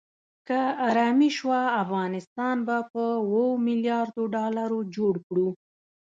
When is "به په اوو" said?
2.67-3.45